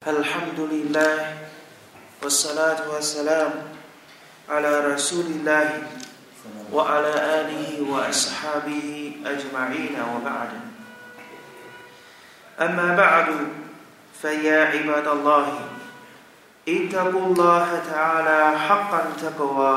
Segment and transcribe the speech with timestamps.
[0.00, 1.36] الحمد لله
[2.24, 3.52] والصلاة والسلام
[4.48, 5.82] على رسول الله
[6.72, 10.50] وعلى آله وأصحابه أجمعين وبعد
[12.60, 13.28] أما بعد
[14.22, 15.46] فيا عباد الله
[16.68, 19.76] اتقوا الله تعالى حقا تقوى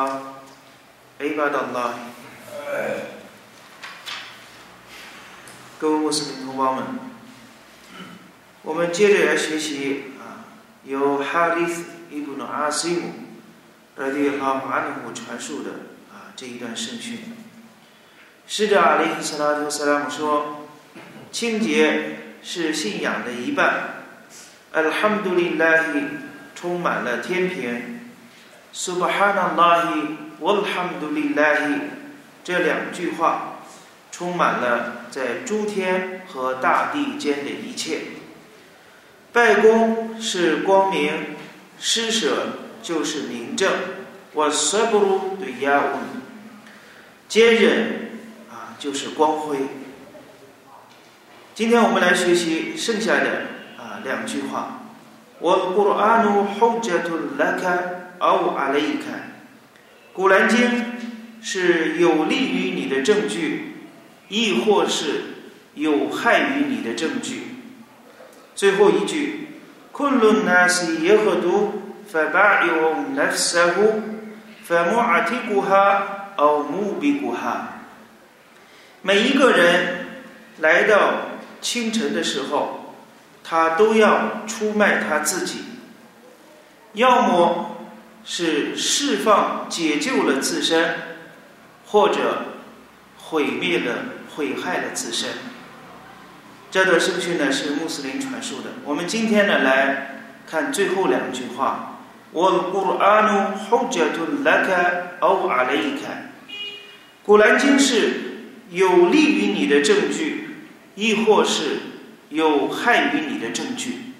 [1.19, 1.91] عباد الله
[5.81, 6.85] 各位穆斯林同胞们，
[8.61, 10.11] 我们接着来学习啊，
[10.85, 13.13] 由哈里斯伊布努阿西姆
[13.95, 15.71] 拉迪拉马尼姆传述的
[16.11, 17.19] 啊这一段圣训。
[18.45, 20.67] 使者阿里斯拉图斯拉姆说
[21.31, 24.05] ：“清洁是信仰的一半。
[24.73, 25.83] Alhamdulillah，
[26.53, 27.99] 充满了天平。
[28.73, 31.79] Subhanallah walhamdulillah，
[32.43, 33.49] 这两句话。”
[34.13, 38.01] 充满了在诸天和大地间的一切。
[39.33, 41.11] 拜功是光明，
[41.79, 43.71] 施舍就是明正。
[44.33, 45.97] 我舍不如对亚乌，
[47.27, 48.11] 坚忍
[48.51, 49.57] 啊就是光辉。
[51.55, 54.81] 今天我们来学习剩下的啊两句话。
[55.39, 57.75] 我古兰努后者图拉卡
[58.19, 59.17] 奥阿雷伊卡，
[60.13, 60.59] 古兰经
[61.41, 63.71] 是有利于你的证据。
[64.29, 65.25] 亦或是
[65.75, 67.52] 有害于你的证据。
[68.54, 69.48] 最后一句：“
[69.92, 71.72] كل الناس يغدو
[72.12, 74.02] فبائع نفسه
[74.66, 77.78] فمعتقها أو موبقها。”
[79.02, 80.06] 每一个人
[80.58, 81.28] 来到
[81.60, 82.94] 清晨的时候，
[83.44, 85.64] 他都要出卖他自己，
[86.94, 87.76] 要么
[88.24, 90.94] 是释放解救了自身，
[91.86, 92.42] 或者
[93.16, 93.94] 毁灭了。
[94.36, 95.30] 毁害了自身。
[96.73, 98.71] 这段圣训呢是穆斯林传述的。
[98.83, 101.99] 我们今天呢来看最后两句话
[102.33, 104.73] ：“我古安努后者图拉卡
[105.19, 106.09] 欧阿雷伊卡。”
[107.21, 111.77] 古兰经是有利于你的证据，亦或是
[112.29, 114.13] 有害于你的证据。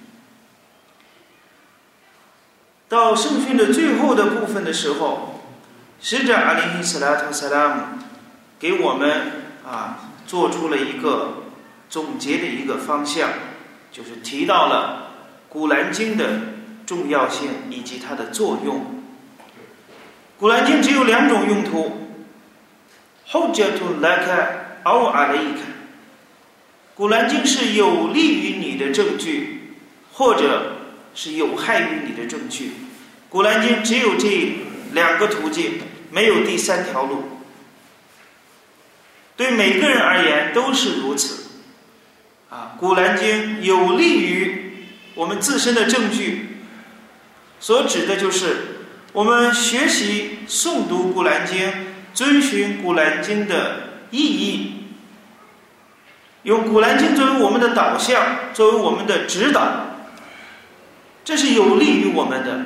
[2.88, 5.42] 到圣训的最后的部分的时候，
[6.00, 7.82] 使者阿里伊斯拉特萨拉姆
[8.60, 9.42] 给我们。
[9.66, 11.43] 啊，做出了一个
[11.94, 13.30] 总结的一个方向，
[13.92, 15.12] 就是提到了
[15.54, 16.26] 《古兰经》的
[16.88, 18.78] 重要性以及它的作用。
[20.40, 22.16] 《古兰经》只有两种用途：
[23.28, 25.58] 后者图来看，奥阿的一看。
[26.96, 29.76] 《古兰经》是有利于你的证据，
[30.14, 30.78] 或者
[31.14, 32.70] 是有害于你的证据。
[33.30, 34.54] 《古兰经》只有这
[34.94, 37.24] 两个途径，没有第三条路。
[39.38, 41.53] 对每个人而言都是如此，
[42.54, 46.60] 啊，《古兰经》有利于我们自身的证据，
[47.60, 48.58] 所指的就是
[49.12, 51.68] 我们学习诵读《古兰经》，
[52.14, 54.84] 遵循《古兰经》的意义，
[56.44, 59.88] 用《古兰经》作为我们的导向，作为我们的指导，
[61.26, 62.66] 这是有利于我们的，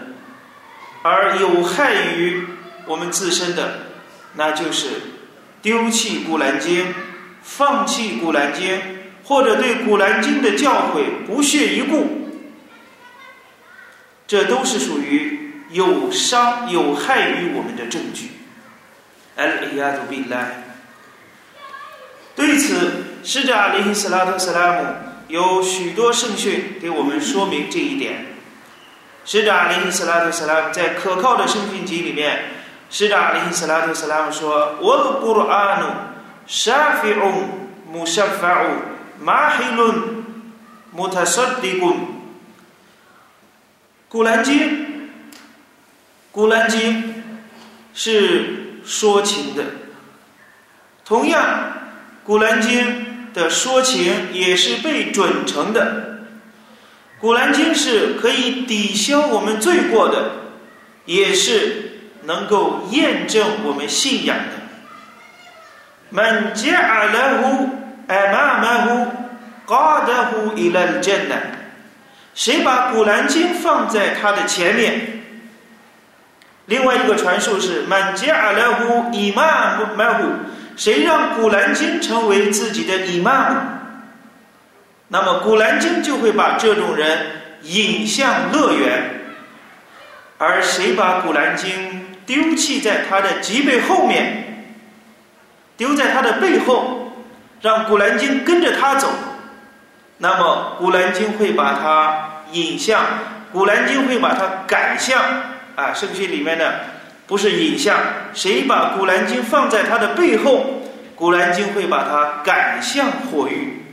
[1.01, 2.45] 而有害于
[2.87, 3.87] 我们自身的，
[4.35, 4.89] 那就是。
[5.59, 6.85] 丢弃《古兰经》，
[7.41, 8.75] 放弃《古兰经》，
[9.27, 12.29] 或者对《古兰经》的教诲不屑一顾，
[14.25, 18.31] 这都是属于有伤有害于我们的证据。
[19.37, 20.63] Al-Iyadu b i l a。
[22.37, 24.85] 对此，使者阿里·斯拉特·斯拉姆
[25.27, 28.27] 有许多圣训给我们说明这一点。
[29.25, 32.51] 使者阿里·斯拉特·斯拉姆在可靠的圣训集里面。
[32.89, 35.87] 使者阿里·斯拉特·斯拉姆说：“我的古兰努，
[36.47, 37.49] 沙菲翁，
[39.18, 40.24] 穆沙法乌，马黑伦，
[40.92, 41.96] 穆塔萨迪贡。
[44.08, 45.10] 古兰经，
[46.30, 47.22] 古兰经
[47.94, 49.64] 是说情的。
[51.04, 51.72] 同样，
[52.24, 56.26] 古兰经的说情也是被准成的。
[57.20, 60.32] 古兰经是可以抵消我们罪过的，
[61.06, 61.88] 也是。”
[62.24, 64.52] 能够验证我们信仰的。
[66.12, 67.75] من جعله
[68.10, 69.06] أمامه
[69.66, 71.38] قاده إلى الجنة。
[72.34, 75.22] 谁把《古兰经》放在他的前面？
[76.66, 80.16] 另外一个传述是：من جعله إمامه。
[80.76, 83.56] 谁让《古兰经》成为自己的 imam？
[85.08, 87.18] 那么《古兰经》就会把这种人
[87.62, 89.20] 引向乐园。
[90.38, 91.70] 而谁把《古兰经》
[92.24, 94.66] 丢弃在他的脊背后面，
[95.76, 96.95] 丢在他的背后，
[97.61, 99.09] 让《古兰经》跟着他走，
[100.17, 103.03] 那么《古兰经》会把他引向，
[103.51, 105.21] 古兰经会把它赶向
[105.75, 105.93] 啊。
[105.93, 106.81] 圣训里面的
[107.25, 107.97] 不是引向，
[108.33, 110.81] 谁把古兰经放在他的背后，
[111.15, 113.85] 古兰经会把它赶向火域。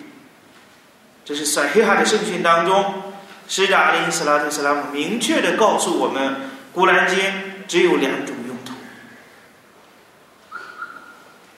[1.24, 3.02] 这是在黑哈的圣训当中，
[3.48, 6.36] 使者阿里·斯拉特·斯拉姆明确的告诉我们，
[6.72, 7.18] 古兰经
[7.66, 8.72] 只有两种用途。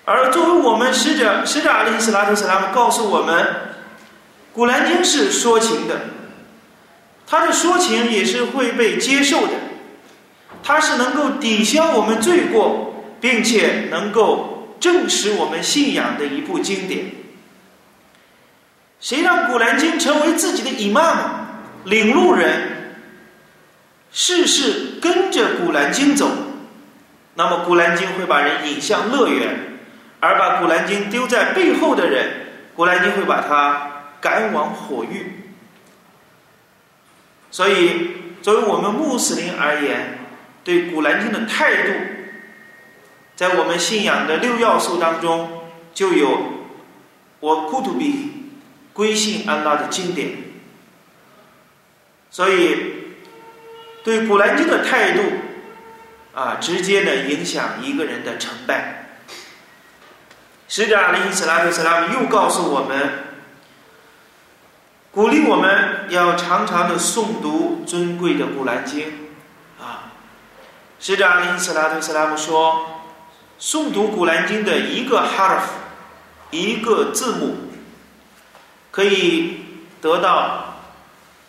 [0.06, 3.44] 而作为我们使者，使者阿里·斯拉特·斯拉姆告诉我们。
[4.54, 6.00] 古兰经是说情的，
[7.26, 9.52] 他的说情也是会被接受的，
[10.62, 17.06] 它是能够抵消我们罪过，并且能够证实我们信仰的一部经典。
[19.00, 21.16] 谁让古兰经成为自己的 imam
[21.84, 22.94] 领路人，
[24.12, 26.30] 事事跟着古兰经走，
[27.34, 29.65] 那么古兰经会把人引向乐园，
[30.26, 33.92] 而把古兰经丢在背后的人，古兰经会把他。
[34.18, 35.44] 赶往火域，
[37.50, 38.10] 所以
[38.42, 40.18] 作为我们穆斯林而言，
[40.64, 41.92] 对古兰经的态度，
[43.36, 46.40] 在我们信仰的六要素当中，就有
[47.38, 48.50] 我库图比
[48.92, 50.30] 归信安拉的经典。
[52.30, 52.94] 所以，
[54.02, 55.22] 对古兰经的态度，
[56.34, 59.05] 啊，直接的影响一个人的成败。
[60.68, 63.24] 使者阿里·斯拉特·斯拉姆又告诉我们。
[65.12, 69.00] 鼓励我们要常常的诵读尊贵的《古兰经》，
[69.82, 70.12] 啊，
[71.00, 73.02] 使者阿里·斯拉特·斯拉姆说，
[73.58, 75.72] 诵读《古兰经》的一个哈尔夫，
[76.50, 77.56] 一个字母，
[78.90, 79.64] 可以
[80.02, 80.80] 得到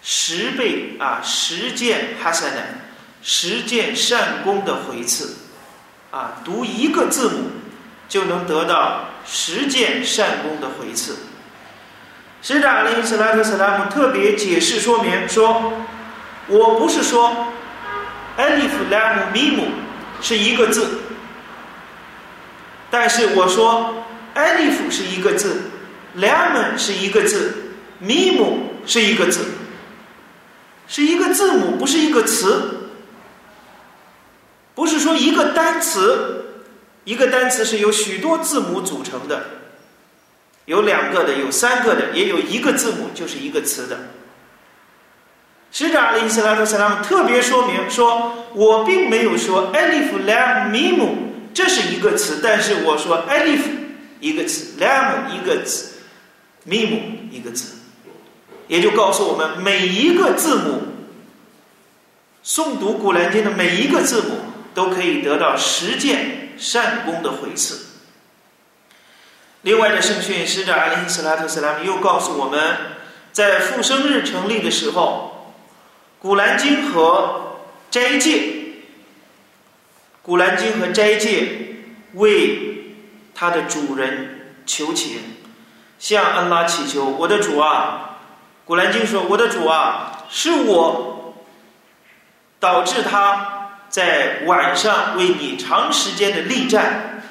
[0.02, 2.64] 十倍啊十件哈萨的
[3.22, 5.36] 十件善功的回赐，
[6.12, 7.50] 啊，读一个字母
[8.08, 11.18] 就能得到实践善功的回赐。
[12.42, 15.74] 使者阿里·斯拉特·斯拉姆特别解释说明说
[16.48, 17.48] ：“我不是说
[18.38, 19.68] 艾利夫、拉姆、米姆
[20.22, 21.00] 是一个字，
[22.90, 25.64] 但是我说艾利夫是一个字，
[26.14, 29.44] 拉姆是一个字，米姆是一个字，
[30.88, 32.92] 是一个字母，不是一个词，
[34.76, 36.37] 不是说一个单词，
[37.08, 39.46] 一个单词是由许多字母组成的。”
[40.68, 43.98] 有两个的，有三个的，也有一个字母就是一个词的。
[45.72, 51.00] 使者阿里·斯拉特·斯拉姆特别说明说：“我并没有说 ‘alif lam mim’
[51.54, 53.62] 这是一个词，但是我说 ‘alif’
[54.20, 55.94] 一个词，‘lam’ 一个词
[56.68, 57.76] ，‘mim’ 一个词，
[58.68, 60.82] 也就告诉我们每一个字母
[62.44, 64.40] 诵读《古兰经》的每一个字母
[64.74, 67.86] 都可以得到实践善功的回赐。”
[69.64, 72.78] 另外的圣训，使者阿里·斯拉特·斯拉姆又告诉我们，
[73.34, 75.56] 在复生日成立的时候，
[76.20, 77.58] 古兰经和
[77.90, 78.54] 斋戒，
[80.22, 81.76] 古兰经和斋戒
[82.14, 82.96] 为
[83.34, 85.20] 他的主人求情，
[86.00, 88.20] 向安拉祈求：“我的主啊！”
[88.64, 91.34] 古兰经说：“我的主啊，是我
[92.60, 93.57] 导致他
[93.90, 97.24] 在晚上为你长时间的力战。”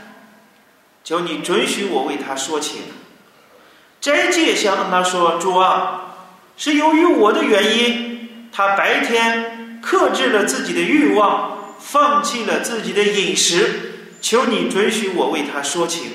[1.04, 2.82] 求你准许我为他说情。
[4.00, 6.16] 斋戒向他说：“主啊，
[6.56, 13.92] 是由于我的原因，他白天克制了自己的欲望，放弃了自己的饮食。
[14.20, 16.10] 求你准许我为他说情。”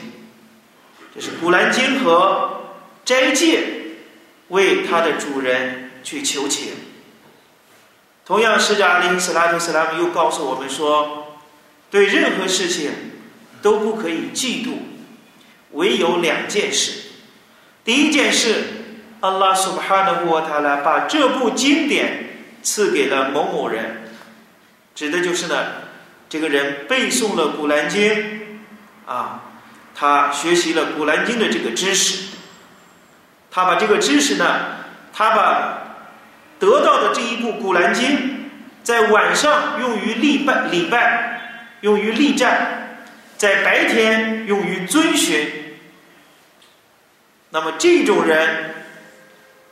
[1.16, 2.62] 这是《古兰经》和
[3.06, 3.64] 斋戒
[4.50, 6.74] 为他的主人去求情。
[8.26, 11.40] 同样，使者阿里·斯拉图·斯拉姆又告诉我们说
[11.90, 12.92] ：“对任何事情。”
[13.62, 14.72] 都不可以嫉妒，
[15.74, 17.12] 唯有两件事。
[17.84, 18.64] 第一件事，
[19.20, 24.02] 阿拉苏巴哈的沃塔拉把这部经典赐给了某某人，
[24.96, 25.64] 指的就是呢，
[26.28, 28.60] 这个人背诵了古兰经，
[29.06, 29.44] 啊，
[29.94, 32.30] 他学习了古兰经的这个知识，
[33.52, 34.46] 他把这个知识呢，
[35.14, 35.81] 他把
[36.62, 38.50] 得到的这一部古兰经，
[38.84, 41.42] 在晚上用于礼拜礼拜，
[41.82, 42.78] 用于力战。
[43.36, 45.48] 在白天用于遵循，
[47.50, 48.76] 那么这种人，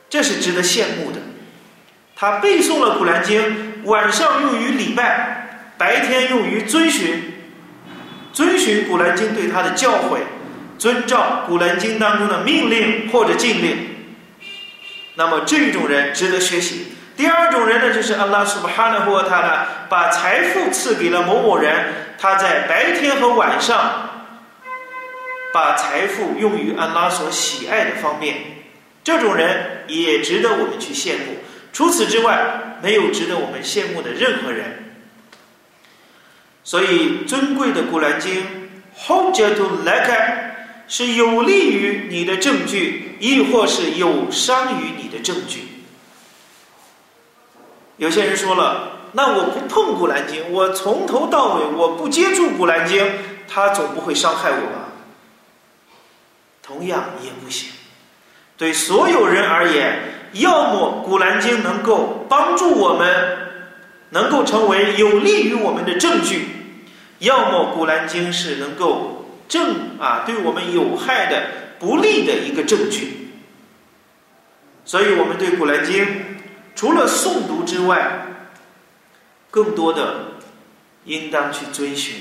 [0.08, 1.20] 这是值得羡慕的。
[2.16, 3.40] 他背诵了《古兰经》，
[3.84, 7.32] 晚上用于礼拜，白天用于遵循，
[8.32, 10.18] 遵循《古兰经》对他的教诲，
[10.76, 13.89] 遵照《古兰经》当中的命令或者禁令。
[15.20, 16.94] 那么这种人值得学习。
[17.14, 24.08] 第二种人呢，就是阿拉苏巴哈纳霍他呢，把财富赐给了某某人，他在白天和晚上
[25.52, 28.34] 把财富用于安拉所喜爱的方面，
[29.04, 31.36] 这种人也值得我们去羡慕。
[31.70, 34.94] 除此之外，没有值得我们羡慕的任何人。
[36.64, 38.42] 所以，尊贵的《古兰经》
[39.06, 40.32] ，Hujjatul Laka，
[40.88, 45.84] 是有利于你的证据，亦或是有伤于你的证据。
[47.98, 53.04] 有些人说了，那我不碰《古兰经》，我从头到尾我不接触《古兰经》，
[53.46, 54.88] 它总不会伤害我吧？
[56.62, 57.68] 同样也不行。
[58.56, 59.98] 对所有人而言，
[60.32, 63.38] 要么《古兰经》能够帮助我们，
[64.10, 66.48] 能够成为有利于我们的证据。
[67.18, 71.42] 要么《古兰经》是能够正啊对我们有害的、
[71.80, 73.30] 不利的一个证据，
[74.84, 76.04] 所以我们对《古兰经》
[76.76, 78.26] 除了诵读之外，
[79.50, 80.34] 更多的
[81.06, 82.16] 应当去遵循，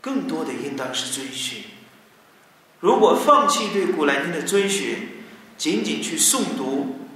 [0.00, 1.64] 更多的应当是遵循。
[2.78, 5.08] 如果放弃对《古兰经》的遵循，
[5.58, 7.08] 仅仅去诵读，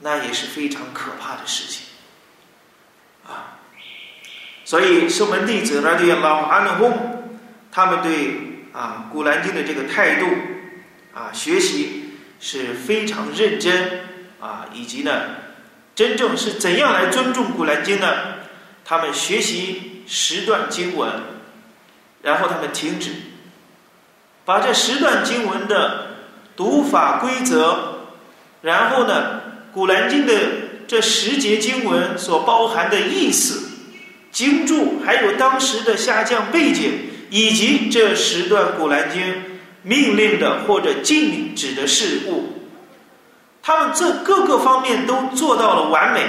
[0.00, 1.86] 那也是非常可怕的事情。
[3.26, 3.58] 啊
[4.64, 7.34] 所以，圣门弟子呢，对老阿耨公，
[7.70, 10.26] 他们对啊《古兰经》的这个态度
[11.14, 14.00] 啊学习是非常认真
[14.40, 15.12] 啊，以及呢，
[15.94, 18.08] 真正是怎样来尊重《古兰经》呢？
[18.84, 21.08] 他们学习十段经文，
[22.22, 23.10] 然后他们停止，
[24.44, 26.16] 把这十段经文的
[26.56, 28.08] 读法规则，
[28.62, 29.40] 然后呢，
[29.72, 30.34] 《古兰经》的
[30.88, 33.70] 这十节经文所包含的意思。
[34.32, 39.22] 经注，还有当时的下降背景，以及这十段古兰经
[39.80, 42.68] 命令的或者禁止的事物，
[43.62, 46.26] 他们这各个方面都做到了完美，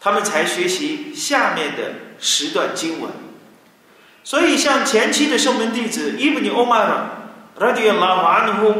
[0.00, 3.10] 他们才学习下面的十段经文。
[4.22, 7.10] 所以，像前期的圣门弟子伊布尼欧玛尔
[7.58, 8.74] 拉迪拉瓦努呼，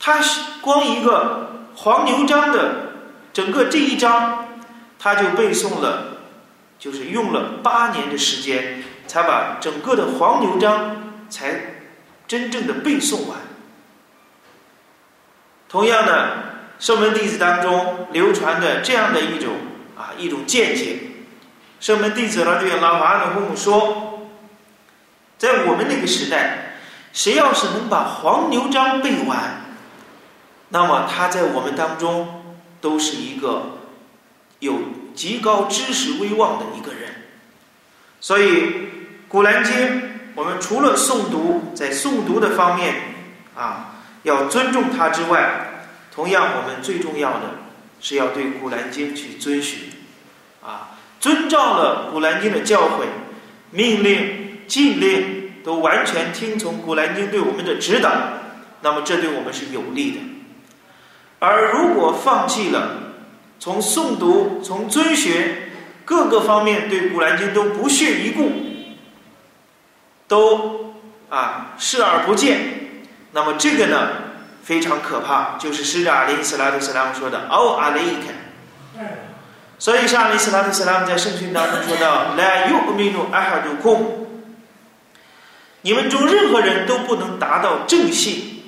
[0.00, 0.18] 他
[0.60, 2.94] 光一个黄牛章的
[3.32, 4.48] 整个这一章，
[4.98, 6.16] 他就背诵了。
[6.80, 11.84] 就是用了八年的时间，才把整个的黄牛章才
[12.26, 13.38] 真正的背诵完。
[15.68, 16.38] 同样的，
[16.78, 19.52] 圣门弟子当中流传的这样的一种
[19.94, 21.00] 啊一种见解，
[21.80, 24.30] 圣门弟子呢对老法的父母说，
[25.36, 26.78] 在我们那个时代，
[27.12, 29.66] 谁要是能把黄牛章背完，
[30.70, 32.42] 那么他在我们当中
[32.80, 33.76] 都是一个
[34.60, 34.78] 有。
[35.14, 37.10] 极高知识威望的一个人，
[38.20, 38.62] 所以
[39.28, 39.74] 《古兰经》
[40.34, 42.94] 我们除了诵读，在诵读的方面
[43.56, 47.56] 啊要尊重它之外，同样我们最重要的
[48.00, 49.90] 是要对《古兰经》去遵循，
[50.62, 53.04] 啊，遵照了《古兰经》的教诲、
[53.70, 58.10] 命令、禁令，都完全听从《古兰经》对我们的指导，
[58.82, 60.18] 那么这对我们是有利的。
[61.38, 63.09] 而如果放弃了，
[63.60, 65.68] 从诵读、从遵循
[66.06, 68.50] 各个方面，对《古兰经》都不屑一顾，
[70.26, 70.94] 都
[71.28, 72.58] 啊视而不见。
[73.32, 74.08] 那么这个呢
[74.64, 78.98] 非常可怕，就是使者阿里·斯拉特·斯拉姆说的“奥阿雷克”。
[79.78, 84.06] 所以，像阿里·斯拉特·斯拉姆在圣训当中说到：“La yu'minu ahadukum，
[85.82, 88.62] 你们中任何人都不能达到正信。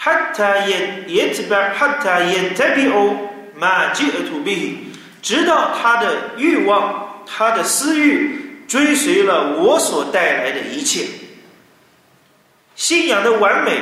[0.00, 3.27] ”Hatta yet yetba hatta yetabi'u。
[3.58, 11.06] 马吉尔土比，直到他的欲望、他的私欲追随了我所带来的一切。
[12.76, 13.80] 信仰的完美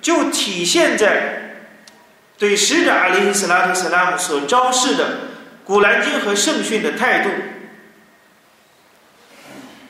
[0.00, 1.68] 就体现在
[2.36, 5.04] 对使者阿里·斯拉特·斯拉姆所昭示的
[5.64, 7.30] 《古兰经》和圣训的态度，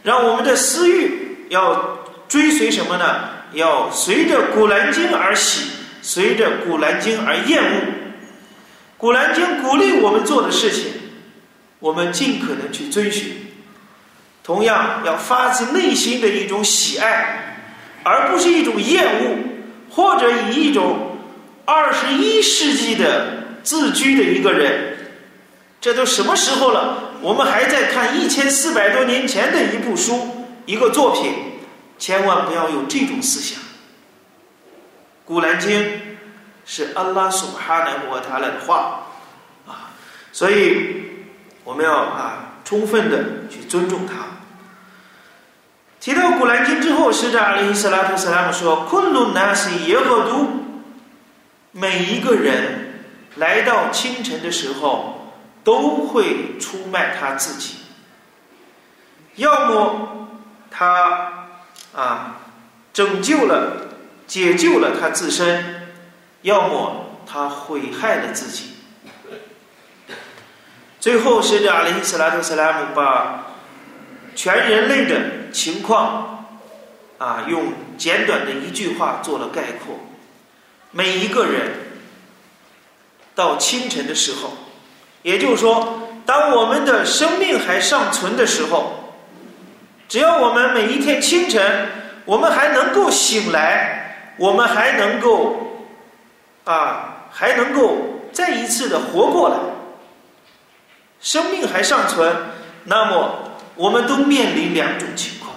[0.02, 3.30] 让我们的私欲要追随什么呢？
[3.54, 5.70] 要随着《古兰经》而喜，
[6.02, 8.01] 随着《古兰经》而厌恶。
[9.02, 10.92] 古兰经鼓励我们做的事情，
[11.80, 13.32] 我们尽可能去遵循。
[14.44, 17.56] 同样，要发自内心的一种喜爱，
[18.04, 19.38] 而不是一种厌恶，
[19.90, 21.16] 或者以一种
[21.64, 24.96] 二十一世纪的自居的一个人。
[25.80, 27.14] 这都什么时候了？
[27.22, 31.34] 我们还在看一千四百多年前的一部书、一个作品，
[31.98, 33.60] 千万不要有这种思想。
[35.24, 36.11] 古兰经。
[36.74, 39.02] 是安拉苏哈南和他的话
[39.68, 39.92] 啊，
[40.32, 41.04] 所以
[41.64, 44.14] 我们要啊充分的去尊重他。
[46.00, 50.46] 提到古兰经之后，使者阿里·斯拉特·斯拉姆说：“昆仑纳西耶和都，
[51.72, 53.04] 每一个人
[53.36, 57.80] 来到清晨的时候，都会出卖他自己。
[59.34, 60.28] 要么
[60.70, 61.50] 他
[61.94, 62.36] 啊
[62.94, 63.88] 拯救了、
[64.26, 65.80] 解救了他自身。”
[66.42, 68.76] 要么他毁害了自己。
[71.00, 73.46] 最后，使者阿里·斯拉特·斯拉姆把
[74.36, 76.46] 全人类的情况
[77.18, 79.98] 啊，用简短的一句话做了概括：
[80.92, 81.72] 每一个人
[83.34, 84.52] 到清晨的时候，
[85.22, 89.14] 也就是说，当我们的生命还尚存的时候，
[90.08, 91.88] 只要我们每一天清晨，
[92.24, 95.71] 我们还能够醒来，我们还能够
[96.64, 99.56] 啊，还能够再一次的活过来。
[101.20, 102.34] 生命还尚存，
[102.84, 105.54] 那么我们都面临两种情况，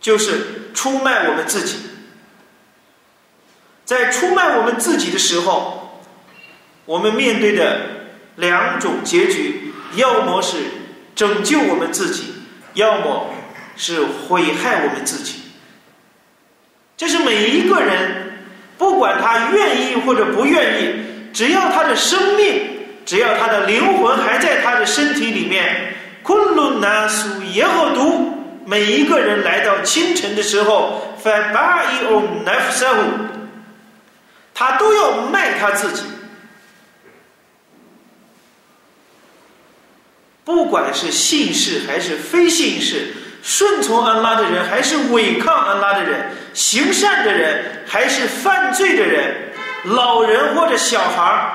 [0.00, 1.78] 就是出卖我们自己。
[3.84, 6.02] 在出卖我们自己的时候，
[6.84, 7.80] 我们面对的
[8.36, 10.58] 两种结局，要么是
[11.14, 12.34] 拯救我们自己，
[12.74, 13.26] 要么
[13.76, 15.42] 是毁害我们自己。
[16.96, 18.25] 这是每一个人，
[18.78, 20.94] 不管他愿意或者不愿意，
[21.32, 22.74] 只要他的生命。
[23.06, 28.32] 只要他的灵魂还在他的身体里面，昆仑南苏耶和独，
[28.64, 33.04] 每一个人来到清晨的时候，发巴伊欧奈夫萨乌，
[34.52, 36.02] 他都要卖他自己。
[40.44, 43.14] 不管是信士还是非信士，
[43.46, 49.52] 顺从安拉的人还是违抗安拉的人，行善的人还是犯罪的人，
[49.84, 51.52] 老人或者小孩儿。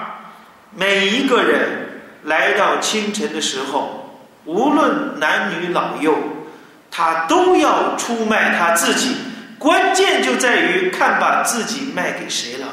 [0.74, 6.18] 每一个人来到清晨的时候，无论男女老幼，
[6.90, 9.18] 他都要出卖他自己。
[9.60, 12.68] 关键就在于看把自己卖给谁了。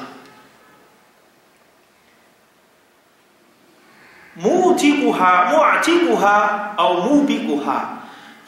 [4.34, 7.97] 目提古哈，穆尔提古哈，哦，目比古哈，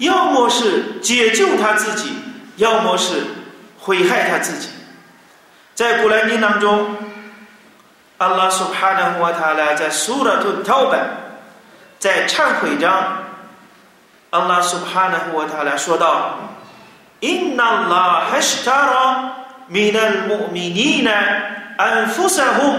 [0.01, 2.13] 要么是解救他自己，
[2.57, 3.23] 要么是
[3.79, 4.69] 毁害他自己。
[5.75, 6.97] 在古兰经当中。
[8.21, 11.01] 阿拉苏哈纳胡塔拉在苏拉图陶本，
[11.99, 12.93] 在忏悔章，
[14.29, 16.39] 阿拉苏哈纳胡塔拉说道
[17.23, 19.31] ：“Inna Allah ash-tara
[19.71, 21.17] min al-mu'minina
[21.79, 22.75] anfusahum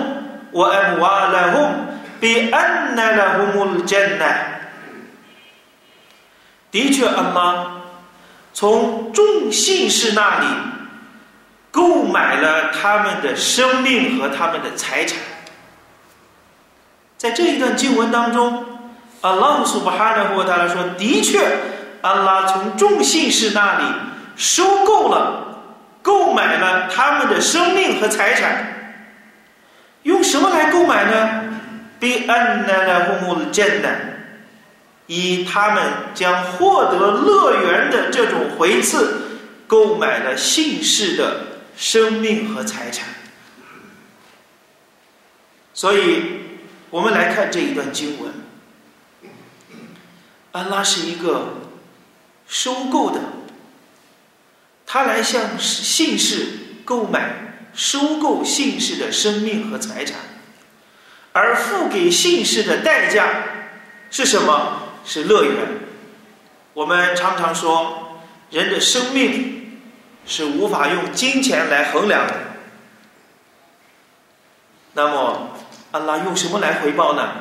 [0.51, 4.35] wa amwalahum bi anna lahumul jannah。”
[6.71, 7.65] 的确，阿拉
[8.53, 10.45] 从众信士那里
[11.69, 15.17] 购买了他们的生命和他们的财产。
[17.17, 18.65] 在这一段经文当中，
[19.21, 21.45] 阿拉苏巴哈的或他来说，的确，
[22.01, 23.83] 阿拉从众信士那里
[24.35, 25.63] 收购了、
[26.01, 28.67] 购买了他们的生命和财产。
[30.03, 31.43] 用什么来购买呢？
[31.99, 34.10] 比安奈拉胡姆的艰难，
[35.11, 43.09] 以他们将获得乐园的这种回赐，购买了信士的生命和财产。
[45.73, 46.39] 所以。
[46.91, 48.33] 我们来看这一段经文，
[50.51, 51.53] 安拉是一个
[52.45, 53.21] 收购的，
[54.85, 56.47] 他来向信士
[56.83, 60.17] 购买、收购信士的生命和财产，
[61.31, 63.45] 而付给信士的代价
[64.09, 64.90] 是什么？
[65.05, 65.53] 是乐园。
[66.73, 69.79] 我们常常说，人的生命
[70.25, 72.33] 是无法用金钱来衡量的。
[74.93, 75.57] 那么。
[75.93, 77.33] 安拉用什么来回报呢？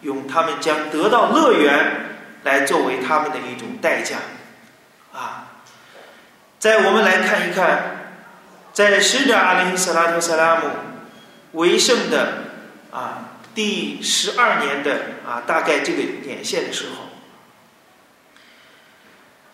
[0.00, 2.06] 用他们将得到乐园
[2.44, 4.16] 来作为他们的一种代价，
[5.12, 5.48] 啊！
[6.58, 8.14] 在我们来看一看，
[8.72, 10.70] 在使者阿里·萨拉特·萨拉姆
[11.52, 12.44] 为圣的
[12.90, 17.07] 啊第十二年的啊大概这个年限的时候，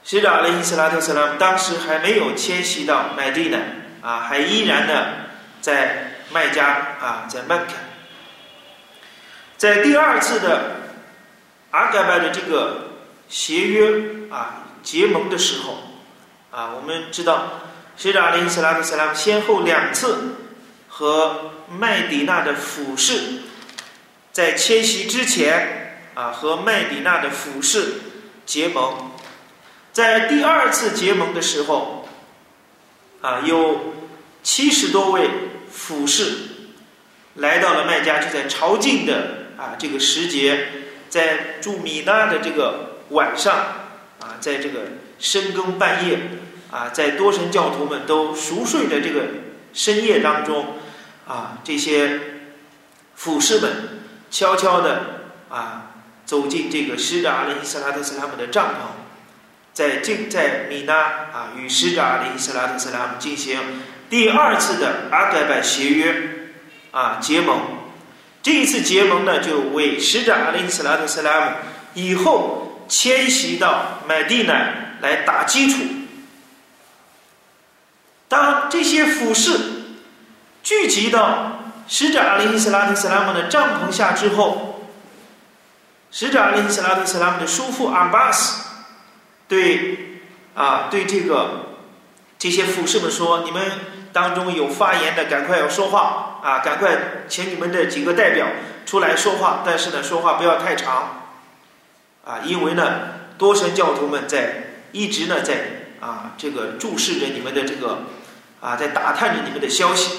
[0.05, 3.59] 使者阿里·萨拉特·斯拉姆当时还没有迁徙到麦地呢，
[4.03, 5.15] 啊，还依然的
[5.63, 6.67] 在麦加
[7.01, 7.73] 啊，在麦克。
[9.57, 10.73] 在第二次的
[11.71, 12.91] 阿盖拜的这个
[13.31, 15.79] 协约啊结盟的时候，
[16.51, 17.63] 啊，我们知道，
[17.97, 20.35] 使者阿里·斯拉特·斯拉姆先后两次
[20.87, 23.41] 和麦迪纳的俯视，
[24.33, 27.95] 在迁徙之前啊和麦迪娜的俯视
[28.45, 29.13] 结盟，
[29.95, 32.07] 在第二次结盟的时候，
[33.23, 33.95] 啊，有
[34.43, 35.31] 七十多位
[35.71, 36.37] 俯视
[37.37, 39.45] 来到了麦加，就在朝觐的。
[39.57, 40.67] 啊，这个时节，
[41.09, 43.55] 在住米纳的这个晚上，
[44.19, 44.81] 啊，在这个
[45.21, 46.19] 深更半夜，
[46.73, 49.27] 啊，在多神教徒们都熟睡的这个
[49.73, 50.75] 深夜当中，
[51.25, 52.21] 啊，这些
[53.15, 55.93] 俯视们悄悄的啊
[56.27, 59.04] 走进这个使者阿里·斯拉特·斯拉姆的帐篷，
[59.75, 63.59] 在进在米纳啊与使者阿里·斯拉特·斯拉姆进行
[64.09, 66.15] 第二次的阿盖拜协约
[66.93, 67.61] 啊结盟。
[68.41, 71.53] 这一次结盟呢，就为使者阿里斯拉特斯拉姆
[71.95, 74.55] 以后迁徙到麦地呢
[75.01, 75.79] 来打基础。
[78.29, 79.59] 当这些俯视
[80.63, 84.89] 聚集到使者阿里斯拉特斯拉姆的帐篷下之后，
[86.13, 88.64] 使者阿里斯拉特斯拉姆的叔父阿巴斯
[89.49, 90.21] 对
[90.55, 91.77] 啊对这个
[92.39, 93.63] 这些俯视们说：“你们
[94.13, 98.47] 当中有发言的，赶快要说话。”啊，赶快请你们的几个代表
[98.85, 101.33] 出来说话，但是呢，说话不要太长，
[102.23, 103.01] 啊，因为呢，
[103.39, 108.03] 多神教徒们在一直呢在啊这个注视着你们的这个
[108.61, 110.19] 啊，在打探着你们的消息。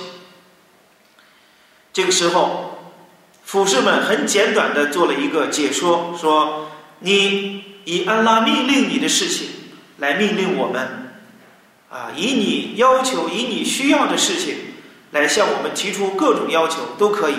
[1.94, 2.94] 这个时候，
[3.44, 9.48] 俯视们很简短的做了一个解说，说你以安拉命令你的事情
[9.98, 11.14] 来命令我们，
[11.90, 14.56] 啊，以你要求、以你需要的事情。
[15.12, 17.36] 来向我们提出各种要求都可以，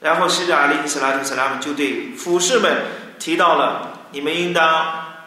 [0.00, 2.76] 然后使者阿里·斯拉特·斯拉姆就对俯视们
[3.18, 4.68] 提到了：你们应当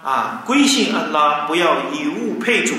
[0.03, 2.75] 啊归信安拉，不要以物配主；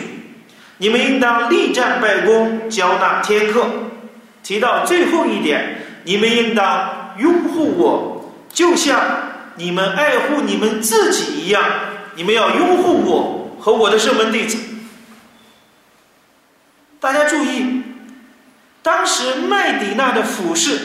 [0.79, 3.67] 你们应当力战拜功，交纳天课。
[4.45, 9.01] 提到最后一点，你们应当拥护我，就像
[9.57, 11.63] 你们爱护你们自己一样。
[12.15, 14.57] 你们要拥护我和我的圣门弟子。
[16.99, 17.83] 大家注意。
[18.83, 20.79] 当时麦迪娜的俯视，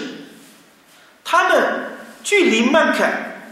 [1.24, 1.92] 他们
[2.24, 3.44] 距离曼凯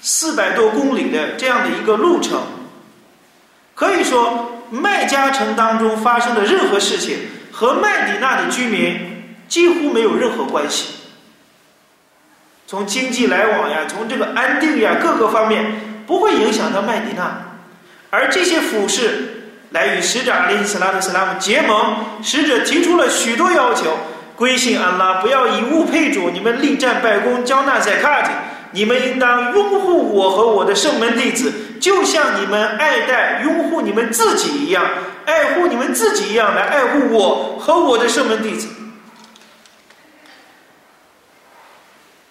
[0.00, 2.40] 四百多公里的这样的一个路程，
[3.74, 7.18] 可以说麦加城当中发生的任何事情
[7.50, 10.95] 和麦迪娜的居民几乎没有任何关系。
[12.66, 15.64] 从经济来往呀，从这个安定呀各个方面
[16.06, 17.42] 不会影响到麦迪娜，
[18.10, 19.32] 而这些服饰。
[19.70, 23.98] 来与使者阿里斯拉特斯拉姆结盟，使者提出了许多要求：
[24.36, 28.30] 归信安拉，不要以物配主；你们力战拜功，交纳在卡蒂；
[28.70, 34.84] 你们应当拥护我和我的圣门弟子，就像你们爱戴、拥护你们自己一样，
[35.26, 38.68] 爱护你们自己一样来爱护我和我的圣门弟子。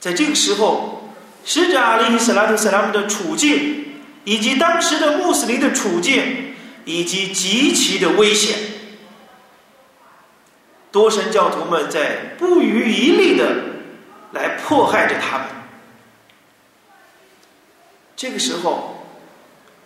[0.06, 1.10] 在这个时候，
[1.44, 6.54] 使者阿里斯拉特斯拉姆的处境，以及当时的穆斯林的处境。
[6.88, 8.56] 以及极其的危险，
[10.92, 13.56] 多神教徒们在不遗余力的
[14.34, 15.48] 来迫害着他们。
[18.16, 19.04] 这个时候，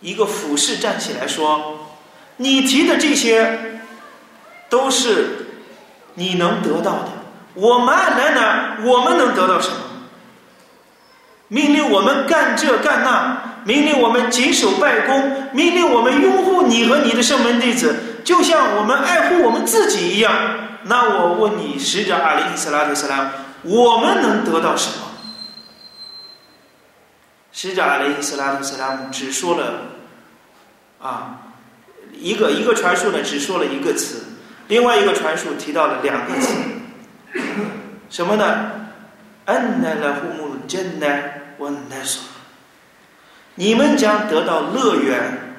[0.00, 1.88] 一个俯视站起来说
[2.36, 3.80] ：“你提的这些
[4.68, 5.46] 都是
[6.16, 7.08] 你能得到的。
[7.54, 9.76] 我们爱来哪，我们能得到什么？
[11.50, 20.32] 命令我们干这干那。”命令我们谨守拜功，命令我们拥护你和你的圣门弟子，就像我们爱护我们自己一样。
[20.84, 23.30] 那我问你，使者阿里·斯拉特·斯拉
[23.62, 25.08] 姆，我们能得到什么？
[27.52, 29.82] 使者阿里·斯拉特·斯拉姆只说了
[30.98, 31.40] 啊，
[32.14, 34.24] 一个一个传述呢，只说了一个词，
[34.68, 36.54] 另外一个传述提到了两个词，
[38.08, 38.70] 什么呢？
[39.44, 42.24] 安奈拉胡木真奈温奈索。
[43.54, 45.54] 你们将得到乐园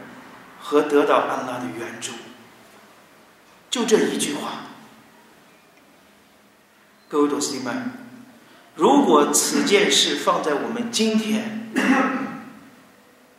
[0.59, 2.11] 和得到安拉的援助，
[3.69, 4.63] 就这一句话。
[7.07, 7.91] 各位多斯蒂曼，
[8.75, 11.71] 如果此件事放在我们今天，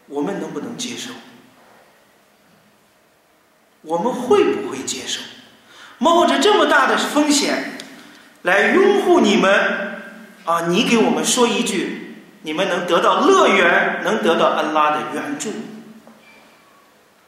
[0.06, 1.10] 我们能不能接受？
[3.80, 5.20] 我们会不会接受？
[5.98, 7.78] 冒着这么大的风险
[8.42, 10.02] 来拥护你们
[10.44, 10.66] 啊？
[10.68, 12.01] 你给我们说一句。
[12.42, 15.52] 你们能得到乐园，能得到安拉的援助。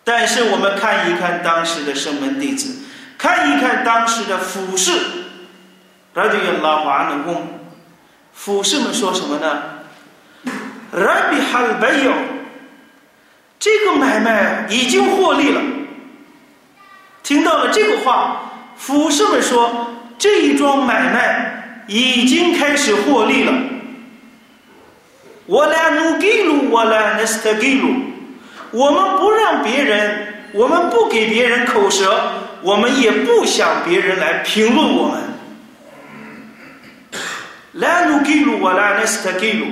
[0.03, 2.85] 但是我们看一看当时的圣门弟子，
[3.17, 4.93] 看一看当时的俯视，
[6.15, 7.61] 拉迪亚拉华能公，
[8.33, 9.63] 俯视们说什么呢？
[10.93, 12.13] 拉比哈尔贝尤，
[13.59, 15.61] 这个买卖已经获利了。
[17.23, 23.53] 听到了这个话，俯视们说这一桩买卖已经开始获利了。
[25.47, 27.95] 我来努给路，我来那斯特给路。
[28.71, 35.21] 我们不让别人，我们不给别人口舌，我们也不想别人来评论我们。
[37.73, 39.67] 来努给路，我来那斯特给路。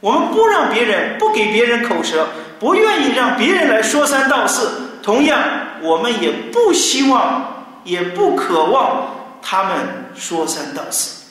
[0.00, 5.00] 我们不让别人，不给别人口舌，不愿意让别人来说三道四。
[5.02, 5.38] 同样，
[5.80, 9.76] 我们也不希望，也不渴望他们
[10.14, 11.26] 说三道四。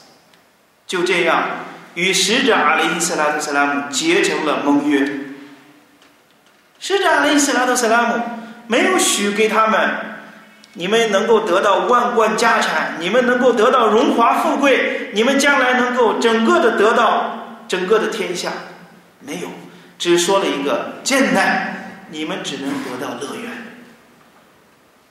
[0.86, 1.43] 就这样。
[1.98, 5.04] 与使者阿里斯拉特·斯拉姆结成了盟约。
[6.80, 8.22] 使者阿里斯拉特·斯拉姆
[8.68, 9.80] 没有许给他们
[10.74, 18.52] 你们能够得到万贯家产，你们能够得到荣华富贵，你们将来能够整个的得到整个的天下，
[19.22, 19.48] 没有，
[19.98, 23.52] 只说了一个艰难，你们只能得到乐园。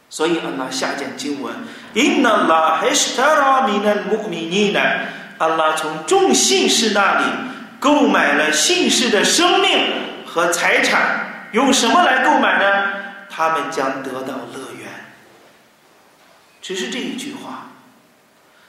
[0.09, 1.53] 所以，安拉下见经文
[1.95, 4.99] ：“Inna Allah h a s t a r a min al-mu'minina。”
[5.39, 7.25] 安拉从众信士那里
[7.79, 9.79] 购买了信士的生命
[10.27, 12.93] 和财产，用什么来购买呢？
[13.29, 14.89] 他们将得到乐园。
[16.63, 17.69] 只是这一句话。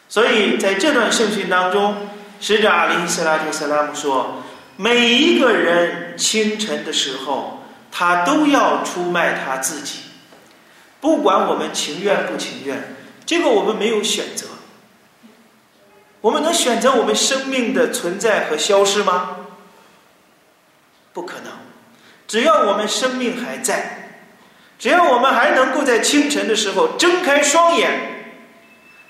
[0.10, 4.43] 所以在这段圣训当中，使者阿里·斯拉特·萨拉姆说
[4.75, 9.99] ：“每一个人清晨的时候，他都要出卖他自己。”
[10.99, 14.47] 不管我们情愿不情愿，这个我们没有选择。
[16.21, 19.38] 我们能选择我们生命的存在和消失吗？
[21.13, 21.51] 不可能。
[22.27, 24.21] 只要我们生命还在，
[24.77, 27.89] 只要我们还能够在清晨的时候睁开双眼，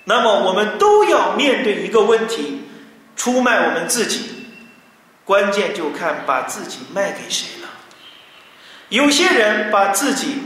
[0.04, 2.64] 那么我们都要面对一个问题：
[3.16, 4.48] 出卖我们自己。
[5.26, 7.70] 关键就看把自己卖给谁了。
[8.90, 10.44] 有些人把自己。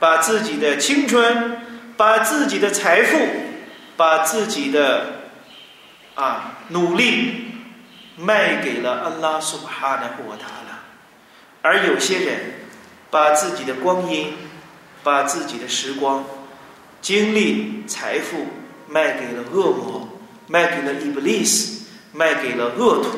[0.00, 1.58] 把自己的青春，
[1.96, 3.18] 把自己的财富，
[3.96, 5.17] 把自己的
[6.18, 7.52] 啊努力
[8.16, 10.80] 卖给了安拉苏哈的胡塔拉，
[11.62, 12.40] 而有些人
[13.08, 14.34] 把自己的光阴、
[15.04, 16.24] 把自己的时光、
[17.00, 18.48] 精力、财富
[18.88, 20.08] 卖给了恶魔，
[20.48, 23.10] 卖给了伊布利斯，卖给了恶徒。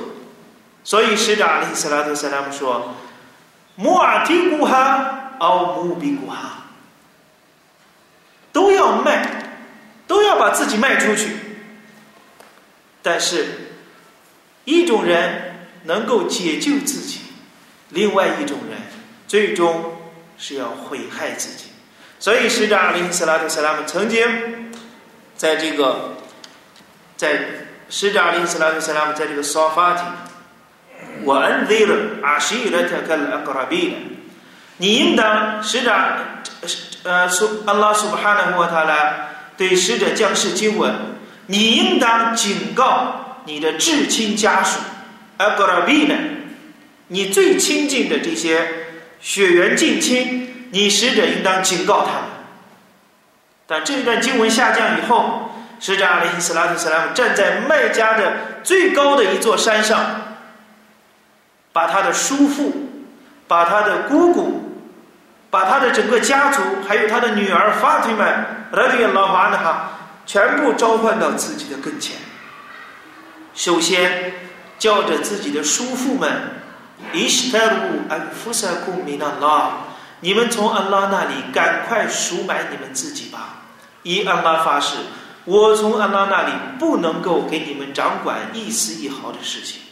[0.85, 2.95] 所以使者阿里斯拉特萨拉姆说
[3.77, 6.67] ：“穆尔提古哈，奥穆比古哈。”
[8.53, 9.55] 都要卖，
[10.07, 11.31] 都要把自己卖出去。
[13.03, 13.47] 但是，
[14.65, 17.21] 一种人能够解救自己，
[17.89, 18.79] 另外一种人
[19.27, 19.97] 最终
[20.39, 21.65] 是要毁害自己。
[22.19, 24.73] 所以，使者阿里·斯拉特·斯拉姆曾经
[25.37, 26.17] 在这个，
[27.17, 27.41] 在
[27.89, 30.03] 使者阿里·斯拉特·斯拉姆在这个沙发体，
[31.25, 33.97] 我恩德了阿西勒特克阿格拉比，
[34.77, 35.93] 你应当使者。
[37.03, 40.95] 呃，苏安拉苏巴哈纳穆塔拉对使者将士经文：
[41.51, 44.79] 你应当警告你的至亲家属，
[45.39, 46.15] 阿格拉比呢？
[47.09, 48.69] 你最亲近的这些
[49.21, 52.23] 血缘近亲，你使者应当警告他们。
[53.67, 58.33] 但这一段经文下降以后，使者阿里·斯拉特·斯拉姆站在麦加的
[58.63, 59.99] 最高的一座山上，
[61.73, 62.73] 把他的叔父，
[63.49, 64.67] 把他的姑姑。
[65.51, 68.25] 把他的整个家族，还有他的女儿法蒂玛，
[68.71, 70.00] 拉迪亚拉哈的哈，
[70.31, 72.17] 全部召唤到自己的跟前。
[73.53, 74.33] 首先，
[74.79, 76.31] 叫着自己的叔父们，
[77.13, 79.79] 伊斯泰鲁安福萨库米纳拉，
[80.21, 83.63] 你们从安拉那里赶快赎买你们自己吧。
[84.05, 84.99] 以安拉发誓，
[85.47, 89.83] 我从安拉那里不能够给你们掌管一丝一毫的事情。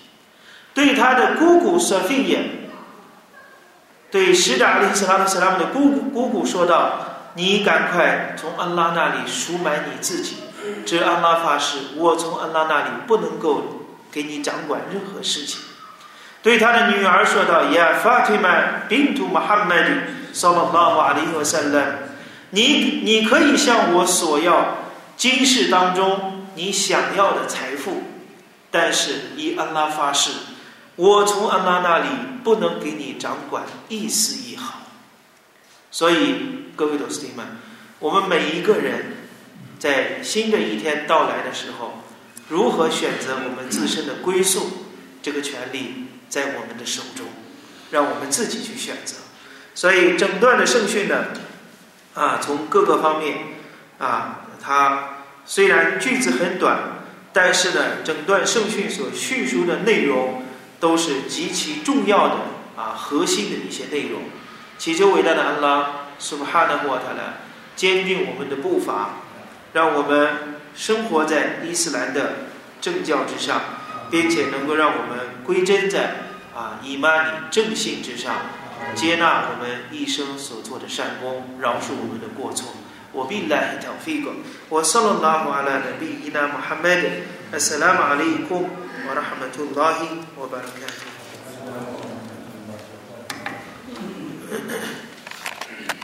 [0.73, 2.45] 对他的姑姑索菲耶。
[4.13, 6.93] 对使者阿里斯拉特·斯拉姆的姑姑姑姑说道
[7.39, 10.39] ：“你赶快从安拉那里赎买你自己。
[10.85, 15.61] 这安拉发誓，我从安拉那里不能够给你掌管任何事情。”
[16.43, 19.85] 对他的女儿说道：“呀，法蒂玛，宾图穆罕默德，
[20.33, 21.81] 萨拉拉瓦里和塞勒，
[22.51, 24.79] 你你可以向我索要
[25.17, 28.03] 今世当中你想要的财富，
[28.73, 30.33] 但是以安拉发誓。”
[30.97, 32.09] 我从安拉那里
[32.43, 34.81] 不能给你掌管一丝一毫，
[35.93, 37.45] 所以各位董事弟们，
[37.99, 39.17] 我们每一个人
[39.81, 42.05] 在新的一天到来的时候，
[42.49, 44.85] 如何选择我们自身的归宿，
[45.21, 47.27] 这个权利在我们的手中，
[47.91, 49.17] 让我们自己去选择。
[49.75, 51.25] 所以整段的圣训呢，
[52.15, 53.39] 啊，从各个方面
[53.99, 57.01] 啊，它虽然句子很短，
[57.33, 60.45] 但是呢，整段圣训所叙述的内容。
[60.81, 62.37] 都是极其重要的
[62.77, 64.23] 啊，核心的一些内容。
[64.79, 67.39] 祈求伟大的安拉，superharder what 来
[67.77, 69.21] 坚定我们的步伐
[69.73, 72.33] 让我们生活在伊斯兰的
[72.81, 73.61] 政教之上
[74.11, 76.17] 并且能够让我们归真在
[76.55, 78.35] 啊以 money 正信之上
[78.95, 82.75] 接纳我们一生所做的善功饶恕我们的过错。
[83.13, 84.31] 我并在一条飞狗
[84.69, 87.25] 我 solo 拉姆阿兰的 bina muhammadi
[87.59, 88.47] salam ali